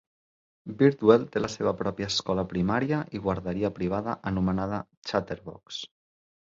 [0.79, 5.85] Birdwell té la seva pròpia escola primària i guarderia privada anomenada Chatterbox.